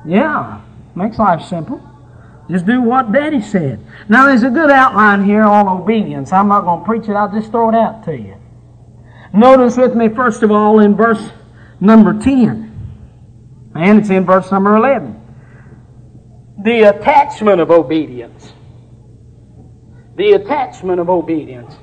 [0.05, 0.61] Yeah,
[0.95, 1.81] makes life simple.
[2.51, 3.79] Just do what Daddy said.
[4.09, 6.33] Now, there's a good outline here on obedience.
[6.33, 8.38] I'm not going to preach it, I'll just throw it out to you.
[9.33, 11.31] Notice with me, first of all, in verse
[11.81, 12.65] number 10.
[13.75, 15.21] And it's in verse number 11.
[16.65, 18.53] The attachment of obedience.
[20.17, 21.77] The attachment of obedience.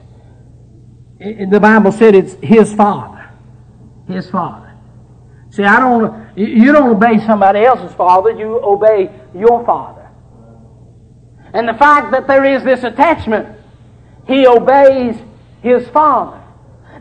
[1.20, 3.30] The Bible said it's his father.
[4.08, 4.74] His father.
[5.52, 10.10] See, I don't, you don't obey somebody else's father, you obey your father.
[11.54, 13.48] And the fact that there is this attachment,
[14.28, 15.16] he obeys
[15.62, 16.42] his father.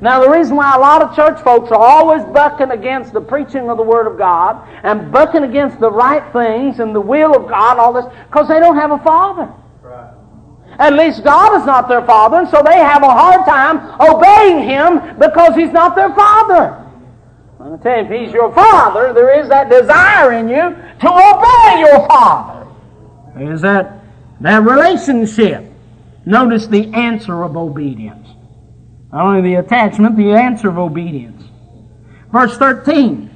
[0.05, 3.71] Now, the reason why a lot of church folks are always bucking against the preaching
[3.71, 7.49] of the Word of God and bucking against the right things and the will of
[7.49, 9.51] God and all this, because they don't have a father.
[9.81, 10.13] Right.
[10.79, 14.69] At least God is not their father, and so they have a hard time obeying
[14.69, 16.87] Him because He's not their father.
[17.59, 20.77] I'm going to tell you, if He's your father, there is that desire in you
[21.01, 22.67] to obey your father.
[23.35, 24.05] There's that,
[24.43, 25.65] that relationship.
[26.27, 28.24] Notice the answer of obedience.
[29.15, 31.45] Not only the attachment, the answer of obedience.
[32.33, 33.31] Verse 13.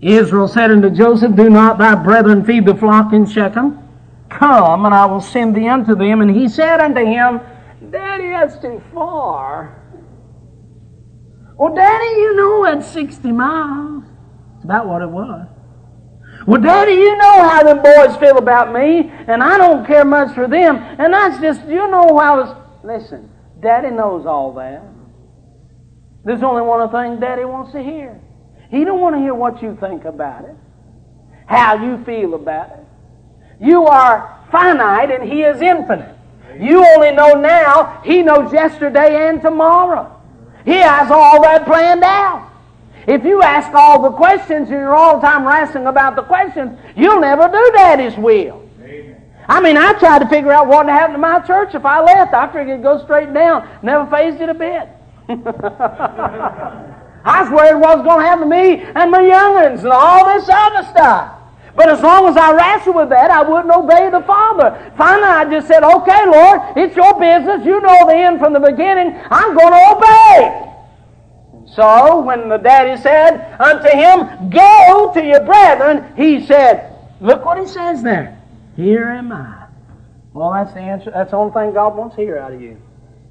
[0.00, 3.78] Israel said unto Joseph, Do not thy brethren feed the flock in Shechem?
[4.30, 6.22] Come, and I will send thee unto them.
[6.22, 7.40] And he said unto him,
[7.90, 9.82] Daddy, that's too far.
[11.58, 14.04] Well, Daddy, you know that's 60 miles.
[14.54, 15.48] It's about what it was.
[16.46, 20.34] Well, Daddy, you know how them boys feel about me, and I don't care much
[20.34, 20.76] for them.
[20.76, 22.56] And that's just, you know how I was.
[22.82, 24.82] Listen, Daddy knows all that.
[26.24, 28.20] There's only one thing Daddy wants to hear.
[28.70, 30.56] He don't want to hear what you think about it,
[31.46, 32.84] how you feel about it.
[33.60, 36.16] You are finite and He is infinite.
[36.58, 40.12] You only know now, He knows yesterday and tomorrow.
[40.64, 42.50] He has all that planned out.
[43.06, 46.76] If you ask all the questions and you're all the time wrestling about the questions,
[46.96, 48.65] you'll never do Daddy's will.
[49.48, 52.02] I mean, I tried to figure out what would happen to my church if I
[52.02, 52.34] left.
[52.34, 53.68] I figured it'd go straight down.
[53.82, 54.88] Never phased it a bit.
[57.26, 60.24] I was worried what was going to happen to me and my young'uns and all
[60.26, 61.32] this other stuff.
[61.74, 64.92] But as long as I wrestled with that, I wouldn't obey the Father.
[64.96, 67.66] Finally, I just said, okay, Lord, it's your business.
[67.66, 69.20] You know the end from the beginning.
[69.30, 70.72] I'm going to obey.
[71.74, 77.58] So, when the daddy said unto him, Go to your brethren, he said, Look what
[77.58, 78.35] he says there.
[78.76, 79.66] Here am I.
[80.32, 81.10] Well, that's the answer.
[81.10, 82.80] That's the only thing God wants to hear out of you.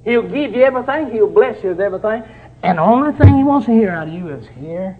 [0.04, 1.10] He'll give you everything.
[1.10, 2.24] He'll bless you with everything.
[2.62, 4.98] And the only thing He wants to hear out of you is, Here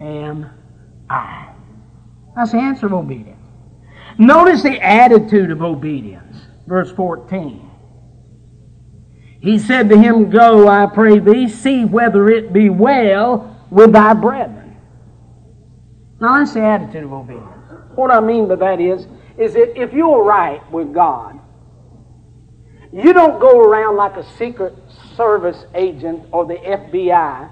[0.00, 0.50] am
[1.08, 1.50] I.
[2.34, 3.36] That's the answer of obedience.
[4.18, 6.36] Notice the attitude of obedience.
[6.66, 7.70] Verse 14.
[9.40, 14.14] He said to him, Go, I pray thee, see whether it be well with thy
[14.14, 14.76] brethren.
[16.20, 17.52] Now that's the attitude of obedience.
[17.94, 19.06] What I mean by that is,
[19.38, 21.40] is that if you're right with God,
[22.92, 24.74] you don't go around like a secret
[25.16, 27.50] service agent or the FBI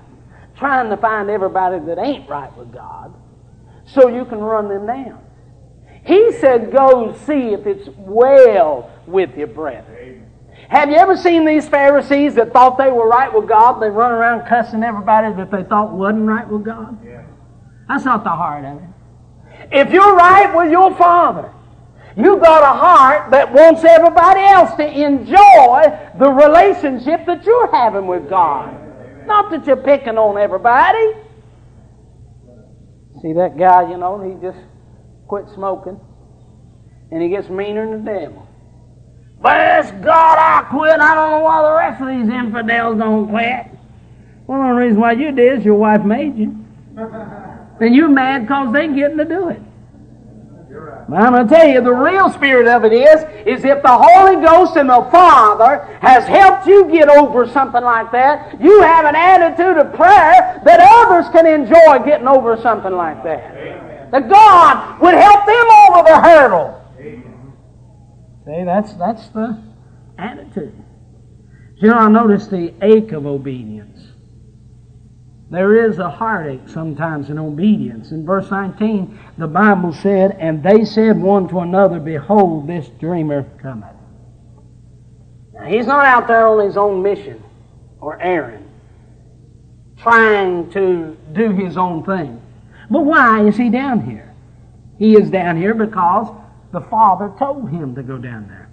[0.56, 3.14] trying to find everybody that ain't right with God
[3.86, 5.20] so you can run them down.
[6.04, 10.30] He said, Go see if it's well with your brethren.
[10.68, 13.80] Have you ever seen these Pharisees that thought they were right with God?
[13.80, 17.04] They run around cussing everybody that they thought wasn't right with God?
[17.04, 17.24] Yeah.
[17.88, 18.88] That's not the heart of it.
[19.72, 21.52] If you're right with your Father,
[22.16, 25.82] you got a heart that wants everybody else to enjoy
[26.18, 28.72] the relationship that you're having with God.
[29.26, 31.12] Not that you're picking on everybody.
[33.20, 34.58] See that guy, you know, he just
[35.26, 35.98] quit smoking
[37.10, 38.48] and he gets meaner than the devil.
[39.40, 41.00] Bless God, I quit.
[41.00, 43.66] I don't know why the rest of these infidels don't quit.
[44.46, 46.64] Well, the only reason why you did is your wife made you.
[47.80, 49.60] And you're mad because they getting to do it.
[51.08, 53.92] But I'm going to tell you, the real spirit of it is, is if the
[53.92, 59.04] Holy Ghost and the Father has helped you get over something like that, you have
[59.04, 63.54] an attitude of prayer that others can enjoy getting over something like that.
[63.54, 64.10] Amen.
[64.12, 66.80] That God would help them over the hurdle.
[66.98, 67.52] Amen.
[68.46, 69.62] See, that's, that's the
[70.18, 70.84] attitude.
[71.76, 73.93] You know, I noticed the ache of obedience.
[75.50, 78.12] There is a heartache sometimes in obedience.
[78.12, 83.44] In verse 19, the Bible said, And they said one to another, Behold, this dreamer
[83.60, 83.94] cometh.
[85.52, 87.42] Now, he's not out there on his own mission
[88.00, 88.68] or errand,
[89.98, 92.40] trying to do his own thing.
[92.90, 94.34] But why is he down here?
[94.98, 96.34] He is down here because
[96.72, 98.68] the Father told him to go down there.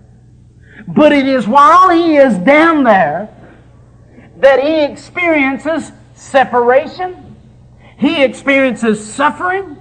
[0.88, 3.30] But it is while he is down there
[4.38, 7.36] that he experiences separation,
[7.98, 9.78] he experiences suffering,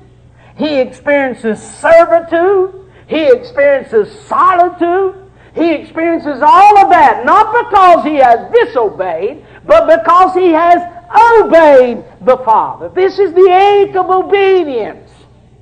[0.56, 5.14] he experiences servitude, he experiences solitude,
[5.54, 10.80] he experiences all of that, not because he has disobeyed, but because he has
[11.40, 12.88] obeyed the Father.
[12.88, 15.10] This is the ache of obedience.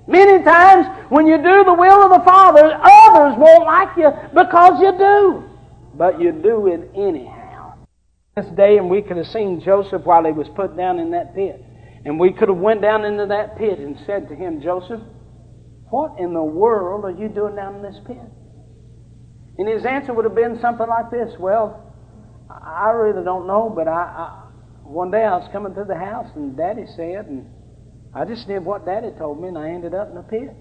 [0.06, 4.80] Many times when you do the will of the Father, others won't like you because
[4.80, 5.44] you do.
[5.94, 7.37] But you do it anyhow.
[8.38, 11.34] This day, and we could have seen Joseph while he was put down in that
[11.34, 11.64] pit.
[12.04, 15.00] And we could have went down into that pit and said to him, Joseph,
[15.90, 18.22] what in the world are you doing down in this pit?
[19.58, 21.92] And his answer would have been something like this, Well,
[22.48, 24.44] I really don't know, but I, I
[24.84, 27.50] one day I was coming through the house and Daddy said, and
[28.14, 30.54] I just did what Daddy told me, and I ended up in a pit.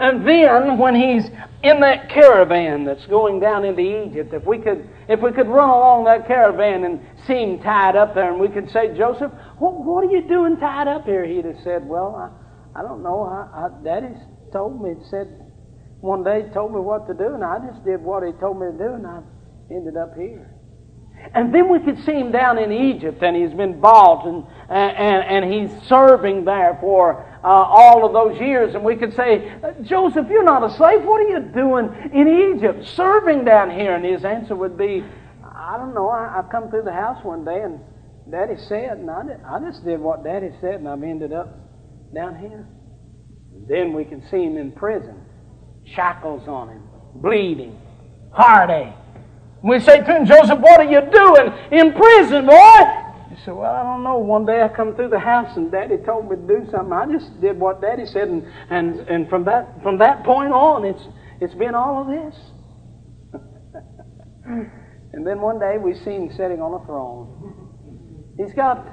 [0.00, 1.26] And then, when he's
[1.62, 5.68] in that caravan that's going down into Egypt, if we could, if we could run
[5.68, 9.84] along that caravan and see him tied up there, and we could say, Joseph, what,
[9.84, 11.26] what are you doing tied up here?
[11.26, 13.24] He'd have said, Well, I, I don't know.
[13.24, 14.16] I, I, Daddy's
[14.54, 14.94] told me.
[15.10, 15.28] Said
[16.00, 18.72] one day, told me what to do, and I just did what he told me
[18.72, 19.20] to do, and I
[19.70, 20.54] ended up here.
[21.34, 25.44] And then we could see him down in Egypt, and he's been bought, and, and,
[25.44, 28.74] and he's serving there for uh, all of those years.
[28.74, 31.02] And we could say, Joseph, you're not a slave.
[31.04, 33.94] What are you doing in Egypt, serving down here?
[33.94, 35.04] And his answer would be,
[35.44, 36.08] I don't know.
[36.08, 37.80] I, I come through the house one day, and
[38.30, 41.56] Daddy said, and I, did, I just did what Daddy said, and I've ended up
[42.14, 42.66] down here.
[43.68, 45.22] Then we can see him in prison,
[45.94, 46.82] shackles on him,
[47.14, 47.80] bleeding,
[48.32, 48.94] heartache
[49.62, 53.09] we say to him, Joseph, what are you doing in prison, boy?
[53.44, 54.18] Said, Well, I don't know.
[54.18, 56.92] One day I come through the house and Daddy told me to do something.
[56.92, 60.84] I just did what Daddy said, and, and, and from that from that point on,
[60.84, 61.02] it's
[61.40, 62.40] it's been all of this.
[65.12, 68.36] and then one day we see him sitting on a throne.
[68.36, 68.86] He's got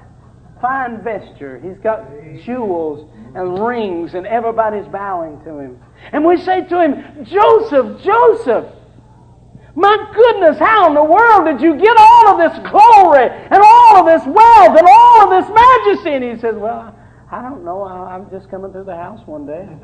[0.61, 1.59] fine vesture.
[1.59, 2.07] He's got
[2.45, 5.79] jewels and rings, and everybody's bowing to him.
[6.11, 8.65] And we say to him, Joseph, Joseph,
[9.77, 14.01] my goodness, how in the world did you get all of this glory and all
[14.01, 16.15] of this wealth and all of this majesty?
[16.15, 16.97] And he says, Well,
[17.29, 17.83] I don't know.
[17.83, 19.67] I, am just coming through the house one day.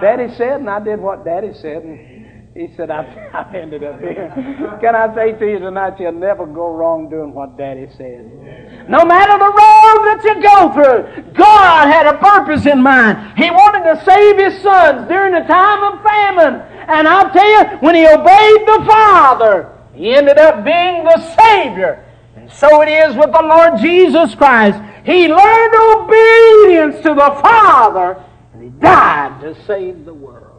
[0.00, 1.82] Daddy said, and I did what Daddy said.
[1.82, 2.19] And
[2.54, 4.32] he said, I've, I've ended up here.
[4.80, 8.88] Can I say to you tonight, you'll never go wrong doing what Daddy said.
[8.88, 13.38] No matter the road that you go through, God had a purpose in mind.
[13.38, 16.60] He wanted to save His sons during the time of famine.
[16.88, 22.04] And I'll tell you, when he obeyed the Father, he ended up being the Savior.
[22.34, 24.80] And so it is with the Lord Jesus Christ.
[25.04, 30.49] He learned obedience to the Father, and he died to save the world.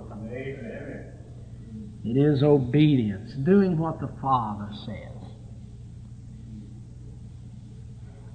[2.04, 5.12] It is obedience, doing what the Father says.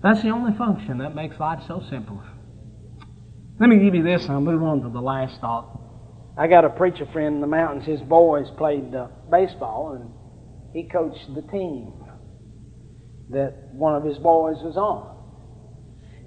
[0.03, 2.23] That's the only function that makes life so simple.
[3.59, 5.81] Let me give you this, and I'll move on to the last thought.
[6.37, 7.87] I got a preacher friend in the mountains.
[7.87, 10.13] His boys played uh, baseball, and
[10.73, 11.93] he coached the team
[13.31, 15.13] that one of his boys was on.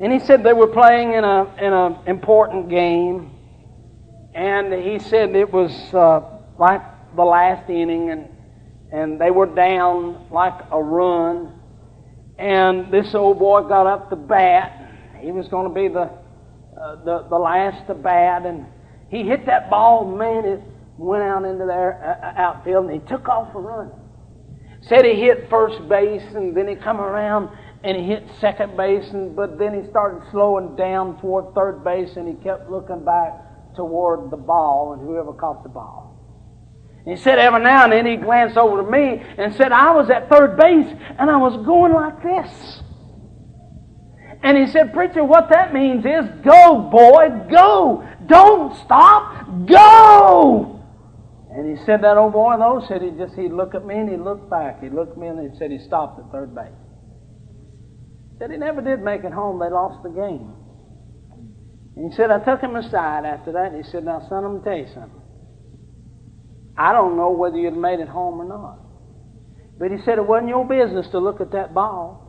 [0.02, 3.32] And he said they were playing in a in an important game,
[4.34, 6.22] and he said it was uh,
[6.58, 6.82] like
[7.16, 8.28] the last inning, and
[8.92, 11.54] and they were down like a run,
[12.38, 14.76] and this old boy got up to bat.
[15.20, 16.10] He was going to be the
[16.80, 18.66] uh, the the last to bat, and
[19.10, 20.62] he hit that ball, man, it
[20.98, 23.92] went out into their uh, uh, outfield, and he took off a run.
[24.82, 27.50] Said he hit first base, and then he come around
[27.84, 32.16] and he hit second base, and, but then he started slowing down toward third base,
[32.18, 33.34] and he kept looking back
[33.76, 36.09] toward the ball and whoever caught the ball.
[37.10, 40.12] He said every now and then he glanced over to me and said, I was
[40.12, 40.88] at third base
[41.18, 42.84] and I was going like this.
[44.44, 48.08] And he said, Preacher, what that means is go, boy, go.
[48.28, 49.48] Don't stop.
[49.66, 50.86] Go.
[51.52, 54.10] And he said that old boy, though, said he just, he'd look at me and
[54.10, 54.82] he'd look back.
[54.82, 56.68] He looked at me and he said he stopped at third base.
[58.38, 59.58] Said he never did make it home.
[59.60, 60.54] They lost the game.
[61.96, 64.62] And he said, I took him aside after that and he said, Now, son, I'm
[64.62, 65.22] going to tell you something.
[66.80, 68.80] I don't know whether you'd made it home or not.
[69.78, 72.26] But he said it wasn't your business to look at that ball.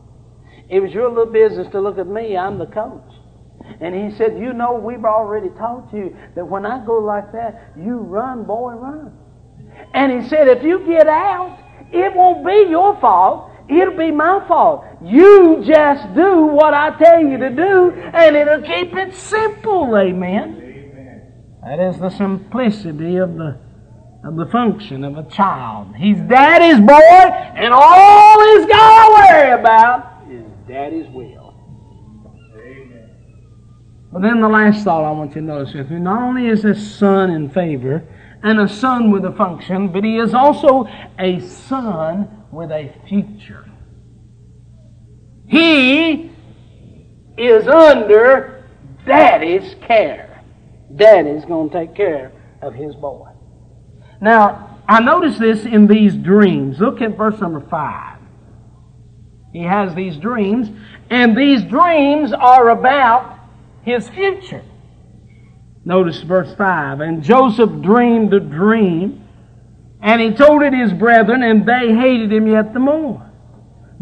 [0.69, 2.35] It was your little business to look at me.
[2.35, 3.13] I'm the coach.
[3.79, 7.71] And he said, You know, we've already taught you that when I go like that,
[7.77, 9.13] you run, boy, run.
[9.93, 11.57] And he said, If you get out,
[11.93, 13.51] it won't be your fault.
[13.69, 14.83] It'll be my fault.
[15.01, 19.95] You just do what I tell you to do, and it'll keep it simple.
[19.95, 20.57] Amen.
[20.61, 21.21] Amen.
[21.63, 23.70] That is the simplicity of the
[24.23, 25.95] of the function of a child.
[25.95, 31.55] He's daddy's boy, and all he's got to worry about is daddy's will.
[32.55, 33.09] Amen.
[34.11, 36.61] But then the last thought I want you to notice with me not only is
[36.61, 38.07] this son in favor
[38.43, 43.65] and a son with a function, but he is also a son with a future.
[45.47, 46.31] He
[47.37, 48.65] is under
[49.05, 50.43] daddy's care.
[50.95, 53.30] Daddy's going to take care of his boy.
[54.21, 56.79] Now, I notice this in these dreams.
[56.79, 58.19] Look at verse number 5.
[59.51, 60.69] He has these dreams,
[61.09, 63.39] and these dreams are about
[63.81, 64.63] his future.
[65.83, 67.01] Notice verse 5.
[67.01, 69.27] And Joseph dreamed a dream,
[70.01, 73.30] and he told it his brethren, and they hated him yet the more.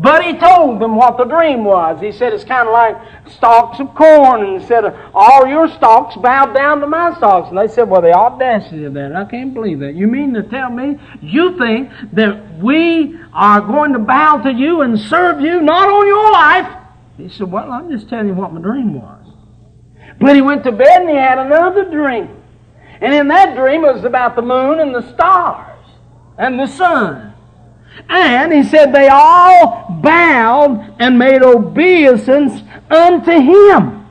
[0.01, 1.99] But he told them what the dream was.
[1.99, 2.95] He said it's kind of like
[3.27, 7.49] stalks of corn, and he said, All your stalks bowed down to my stalks.
[7.49, 9.13] And they said, Well, the audacity of that.
[9.13, 9.95] I can't believe that.
[9.95, 14.83] You mean to tell me you think that we are going to bow to you
[14.83, 16.77] and serve you, not on your life?
[17.17, 19.25] He said, Well, I'm just telling you what my dream was.
[20.17, 22.41] But he went to bed and he had another dream.
[23.01, 25.85] And in that dream, it was about the moon and the stars
[26.37, 27.28] and the sun.
[28.07, 34.07] And he said they all bowed and made obeisance unto him.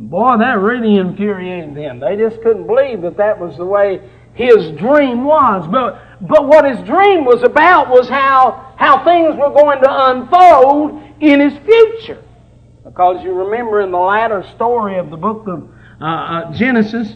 [0.00, 2.00] Boy, that really infuriated them.
[2.00, 4.00] They just couldn't believe that that was the way
[4.34, 5.66] his dream was.
[5.70, 11.00] But, but what his dream was about was how, how things were going to unfold
[11.20, 12.22] in his future.
[12.84, 15.70] Because you remember in the latter story of the book of
[16.00, 17.14] uh, uh, Genesis,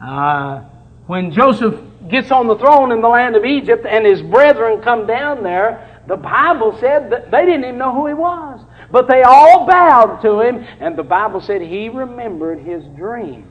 [0.00, 0.60] uh,
[1.06, 1.80] when Joseph
[2.10, 6.02] gets on the throne in the land of Egypt and his brethren come down there,
[6.08, 8.60] the Bible said that they didn't even know who he was.
[8.90, 13.50] But they all bowed to him, and the Bible said he remembered his dream.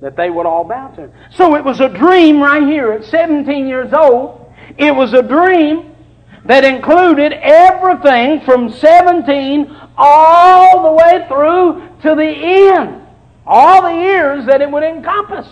[0.00, 1.12] That they would all bow to him.
[1.30, 4.52] So it was a dream right here at 17 years old.
[4.78, 5.94] It was a dream
[6.46, 12.28] that included everything from 17 all the way through to the
[12.74, 13.06] end.
[13.46, 15.46] All the years that it would encompass.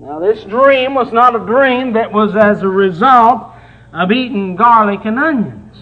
[0.00, 3.52] Now, this dream was not a dream that was as a result
[3.92, 5.76] of eating garlic and onions.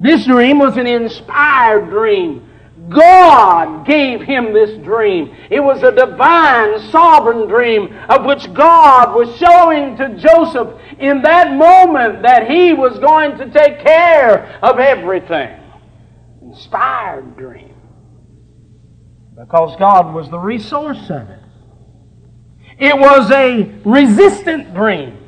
[0.00, 2.48] This dream was an inspired dream.
[2.88, 5.34] God gave him this dream.
[5.50, 11.52] It was a divine, sovereign dream of which God was showing to Joseph in that
[11.52, 15.60] moment that he was going to take care of everything.
[16.42, 17.74] Inspired dream.
[19.38, 21.43] Because God was the resource of it.
[22.78, 25.18] It was a resistant dream.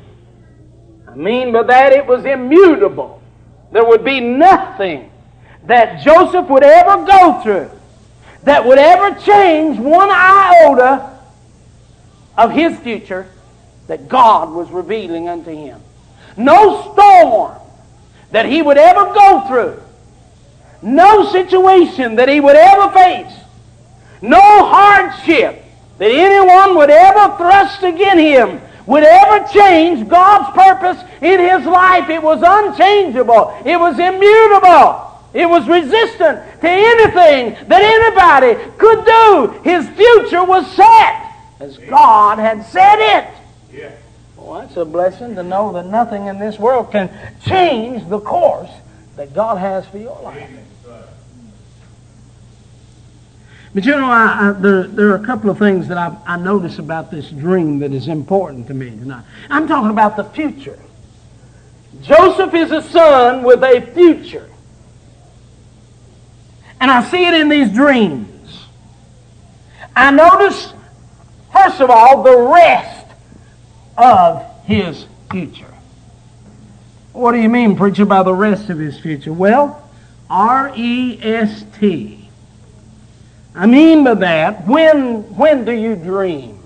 [1.07, 3.21] I mean by that it was immutable.
[3.71, 5.11] There would be nothing
[5.65, 7.71] that Joseph would ever go through
[8.43, 11.19] that would ever change one iota
[12.37, 13.29] of his future
[13.87, 15.81] that God was revealing unto him.
[16.37, 17.57] No storm
[18.31, 19.81] that he would ever go through,
[20.81, 23.33] no situation that he would ever face,
[24.21, 25.63] no hardship
[25.97, 32.09] that anyone would ever thrust against him would ever change God's purpose in his life.
[32.09, 33.61] It was unchangeable.
[33.65, 35.03] It was immutable.
[35.33, 39.61] It was resistant to anything that anybody could do.
[39.69, 43.27] His future was set as God had said it.
[43.73, 43.91] Yeah.
[44.37, 47.09] Well, that's a blessing to know that nothing in this world can
[47.45, 48.71] change the course
[49.17, 50.49] that God has for your life.
[53.77, 56.35] But you know, I, I, there, there are a couple of things that I, I
[56.35, 59.23] notice about this dream that is important to me tonight.
[59.51, 60.79] I'm talking about the future.
[62.01, 64.49] Joseph is a son with a future.
[66.81, 68.65] And I see it in these dreams.
[69.95, 70.73] I notice,
[71.53, 73.05] first of all, the rest
[73.95, 75.75] of his future.
[77.13, 79.33] What do you mean, preacher, by the rest of his future?
[79.33, 79.87] Well,
[80.31, 82.26] R E S T.
[83.57, 86.59] I mean by that, when, when do you dream?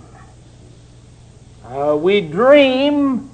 [1.63, 3.31] Uh, we dream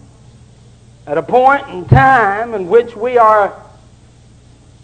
[1.08, 3.60] at a point in time in which we are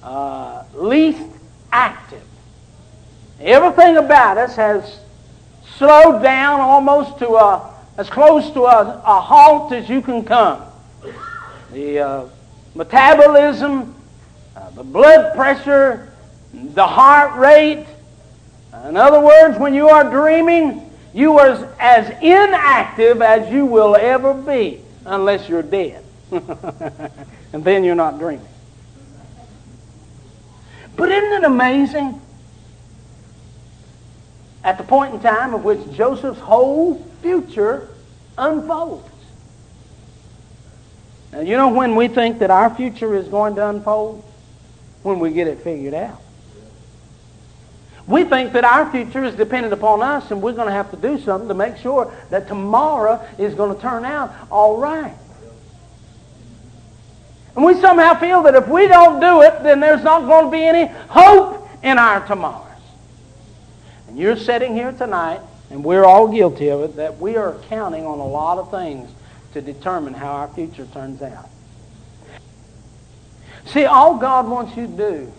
[0.02, 1.22] uh, least
[1.72, 2.24] active.
[3.40, 5.02] Everything about us has
[5.78, 10.64] slowed down almost to a, as close to a, a halt as you can come.
[11.72, 12.26] the uh,
[12.74, 13.94] metabolism,
[14.56, 16.12] uh, the blood pressure,
[16.54, 17.86] the heart rate.
[18.84, 24.34] In other words, when you are dreaming, you are as inactive as you will ever
[24.34, 26.04] be unless you're dead.
[26.32, 28.48] and then you're not dreaming.
[30.96, 32.22] But isn't it amazing?
[34.64, 37.90] At the point in time of which Joseph's whole future
[38.38, 39.10] unfolds.
[41.32, 44.24] Now, you know when we think that our future is going to unfold?
[45.04, 46.23] When we get it figured out.
[48.06, 50.98] We think that our future is dependent upon us and we're going to have to
[50.98, 55.16] do something to make sure that tomorrow is going to turn out all right.
[57.56, 60.52] And we somehow feel that if we don't do it, then there's not going to
[60.52, 62.68] be any hope in our tomorrows.
[64.08, 65.40] And you're sitting here tonight,
[65.70, 69.10] and we're all guilty of it, that we are counting on a lot of things
[69.54, 71.48] to determine how our future turns out.
[73.68, 75.34] See, all God wants you to do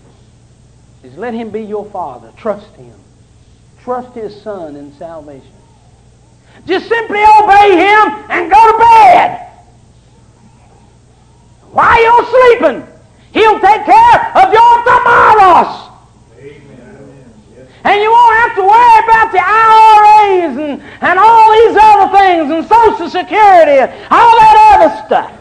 [1.04, 2.32] is let Him be your Father.
[2.36, 2.98] Trust Him.
[3.82, 5.46] Trust His Son in salvation.
[6.66, 9.50] Just simply obey Him and go to bed.
[11.72, 12.86] While you're sleeping,
[13.32, 15.90] He'll take care of your tomorrows.
[17.86, 22.50] And you won't have to worry about the IRAs and, and all these other things
[22.50, 25.32] and Social Security and all that other stuff.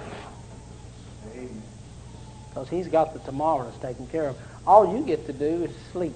[2.50, 4.38] Because He's got the tomorrows taken care of.
[4.66, 6.14] All you get to do is sleep.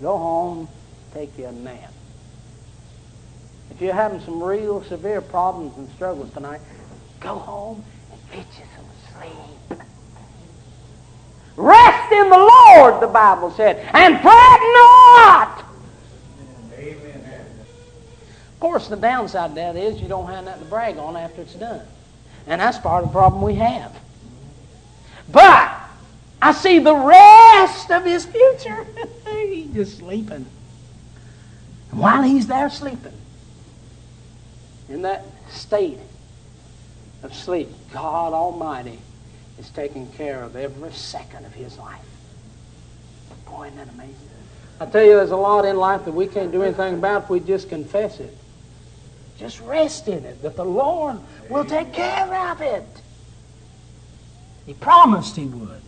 [0.00, 0.68] Go home,
[1.12, 1.92] take you a nap.
[3.70, 6.60] If you're having some real severe problems and struggles tonight,
[7.20, 8.86] go home and Get you some
[9.68, 9.80] sleep.
[11.56, 15.64] Rest in the Lord, the Bible said, and fret not.
[16.78, 17.24] Amen.
[18.54, 21.42] Of course, the downside of that is you don't have nothing to brag on after
[21.42, 21.84] it's done.
[22.46, 23.98] And that's part of the problem we have.
[25.28, 25.72] But
[26.42, 28.86] I see the rest of his future.
[29.30, 30.46] he's just sleeping.
[31.90, 33.12] And while he's there sleeping,
[34.88, 35.98] in that state,
[37.22, 38.98] of sleep, God Almighty
[39.58, 42.00] is taking care of every second of his life.
[43.46, 44.14] Boy, isn't that amazing?
[44.80, 47.30] I tell you, there's a lot in life that we can't do anything about if
[47.30, 48.34] we just confess it.
[49.38, 51.18] Just rest in it, that the Lord
[51.48, 52.86] will take care of it.
[54.66, 55.82] He promised He would.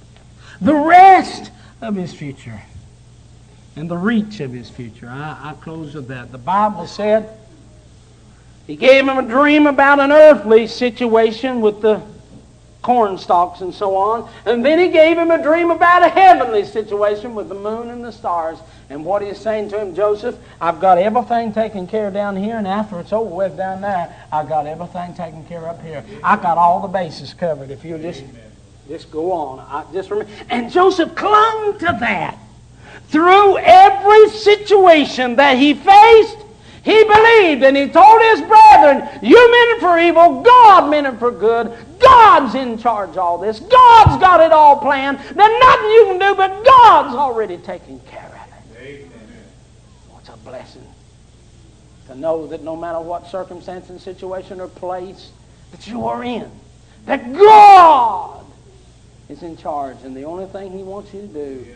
[0.61, 1.51] The rest
[1.81, 2.63] of His future
[3.77, 5.09] and the reach of His future.
[5.09, 6.33] I, I close with that.
[6.33, 7.39] The Bible said,
[8.67, 12.01] he gave him a dream about an earthly situation with the
[12.81, 14.31] corn stalks and so on.
[14.45, 18.05] And then he gave him a dream about a heavenly situation with the moon and
[18.05, 18.59] the stars.
[18.91, 22.57] And what he's saying to him, Joseph, I've got everything taken care of down here,
[22.57, 26.05] and after it's over with down there, I've got everything taken care of up here.
[26.23, 27.71] I've got all the bases covered.
[27.71, 28.25] If you just
[28.89, 29.61] just go on.
[29.61, 30.33] I just remember.
[30.51, 32.39] And Joseph clung to that.
[33.09, 36.39] Through every situation that he faced,
[36.83, 41.18] he believed and he told his brethren, You meant it for evil, God meant it
[41.18, 41.72] for good.
[42.01, 43.61] God's in charge of all this.
[43.61, 45.18] God's got it all planned.
[45.18, 48.80] There's nothing you can do, but God's already taking care of it.
[48.80, 49.11] Amen.
[50.11, 50.87] What's a blessing
[52.09, 55.30] to know that no matter what circumstance and situation or place
[55.70, 56.51] that you are in,
[57.07, 58.41] that God
[59.33, 59.97] is in charge.
[60.05, 61.66] And the only thing He wants you to do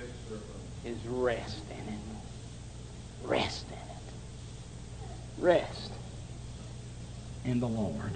[0.85, 2.01] is rest in it.
[3.25, 5.45] Rest in it.
[5.45, 5.93] rest
[7.45, 8.13] in the Lord.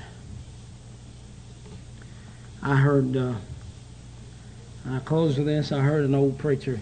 [2.62, 3.34] I heard, uh,
[4.88, 6.80] I close with this, I heard an old preacher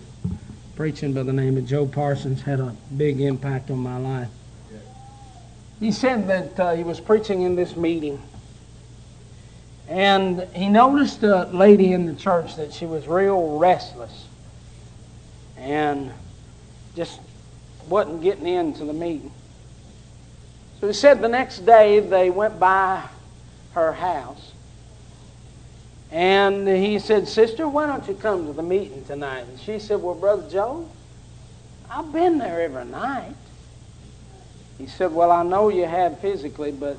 [0.74, 4.28] preaching by the name of Joe Parsons, had a big impact on my life.
[5.78, 8.20] He said that uh, he was preaching in this meeting,
[9.88, 14.26] and he noticed a lady in the church that she was real restless
[15.56, 16.12] and
[16.94, 17.20] just
[17.88, 19.32] wasn't getting into the meeting.
[20.80, 23.02] So he said the next day they went by
[23.72, 24.52] her house.
[26.10, 29.46] And he said, Sister, why don't you come to the meeting tonight?
[29.48, 30.88] And she said, Well, Brother Joe,
[31.90, 33.34] I've been there every night.
[34.78, 36.96] He said, Well, I know you have physically, but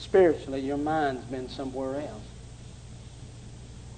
[0.00, 2.22] spiritually your mind's been somewhere else.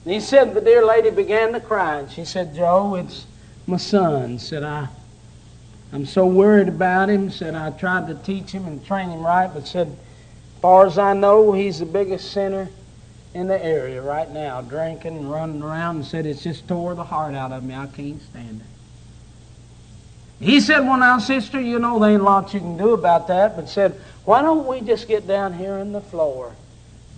[0.05, 2.00] And he said, The dear lady began to cry.
[2.00, 3.26] And she said, Joe, it's
[3.66, 4.38] my son.
[4.38, 4.88] Said, I
[5.92, 7.30] I'm so worried about him.
[7.30, 9.96] Said I tried to teach him and train him right, but said,
[10.61, 12.68] far as I know, he's the biggest sinner
[13.34, 17.05] in the area right now, drinking and running around, and said it's just tore the
[17.05, 17.74] heart out of me.
[17.74, 18.66] I can't stand it.
[20.44, 23.55] He said, Well, now, sister, you know, there ain't lots you can do about that,
[23.55, 26.55] but said, Why don't we just get down here on the floor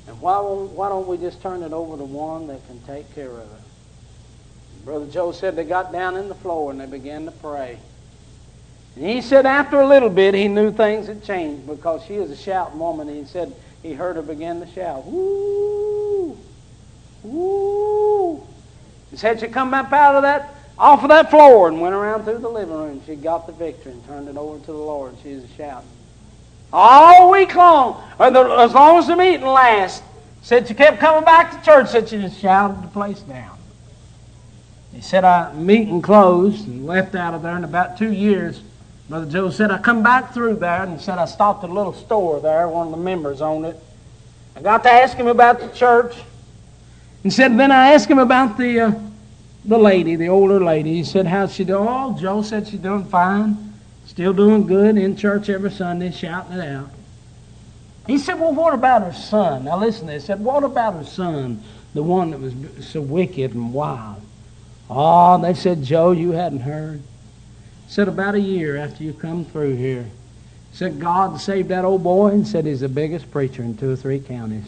[0.06, 3.30] And why why don't we just turn it over to one that can take care
[3.30, 4.84] of it?
[4.84, 7.78] Brother Joe said they got down in the floor and they began to pray.
[8.96, 12.30] And he said after a little bit he knew things had changed because she is
[12.30, 13.08] a shouting woman.
[13.08, 16.38] He said he heard her begin to shout, woo,
[17.22, 18.46] woo.
[19.10, 22.24] He said she come up out of that, off of that floor and went around
[22.24, 23.02] through the living room.
[23.06, 25.14] She got the victory and turned it over to the Lord.
[25.22, 25.88] She was a shouting.
[26.76, 30.02] All week long, the, as long as the meeting lasts,
[30.42, 33.56] said she kept coming back to church, said she just shouted the place down.
[34.92, 38.60] He said I meeting closed and left out of there in about two years.
[39.08, 41.92] Brother Joe said I come back through there and said I stopped at a little
[41.92, 42.68] store there.
[42.68, 43.78] One of the members owned it.
[44.56, 46.16] I got to ask him about the church.
[47.22, 48.92] And said then I asked him about the uh,
[49.64, 50.94] the lady, the older lady.
[50.94, 51.86] He said how's she doing?
[51.88, 53.73] Oh, Joe said she's doing fine,
[54.14, 56.88] still doing good in church every Sunday, shouting it out.
[58.06, 59.64] He said, well, what about her son?
[59.64, 60.06] Now listen.
[60.06, 61.62] They said, what about her son,
[61.94, 62.54] the one that was
[62.86, 64.22] so wicked and wild?
[64.88, 67.02] Oh, they said, Joe, you hadn't heard.
[67.88, 70.06] Said about a year after you come through here.
[70.72, 73.96] Said God saved that old boy and said he's the biggest preacher in two or
[73.96, 74.64] three counties.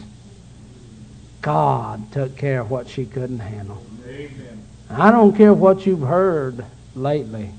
[1.41, 3.81] God took care of what she couldn't handle.
[4.05, 4.65] Amen.
[4.89, 7.51] I don't care what you've heard lately.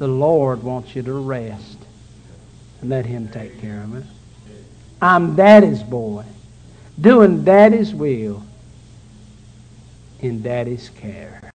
[0.00, 1.76] The Lord wants you to rest
[2.80, 4.04] and let Him take care of it.
[5.02, 6.24] I'm Daddy's boy,
[6.98, 8.42] doing Daddy's will
[10.20, 11.39] in Daddy's care.